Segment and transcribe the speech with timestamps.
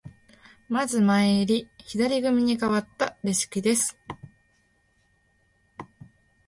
[0.67, 3.99] まず前襟、左組にかわったレシキです。